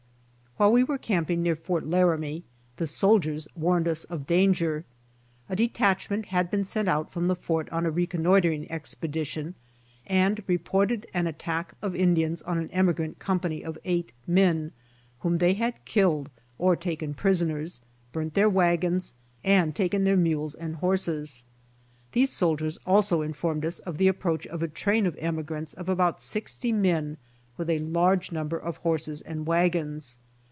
[0.57, 2.43] While we were camping near Fort Laramie,
[2.75, 4.83] the soldiers warned us of danger.
[5.49, 9.55] A detachment had been sent out from the fort on a reconnoitering expedition
[10.05, 14.71] and reported an attack of Indians on an emigrant comipany of eight men,
[15.21, 16.29] whom they had killed
[16.59, 17.81] or taken prisoners,
[18.11, 21.45] burnt their wagons and taken their mules and horses.
[22.11, 26.21] These soldiers also informed us of the approach of a train of emigrants of about
[26.21, 27.17] sixty men
[27.57, 30.19] with a large number of horses and wagons.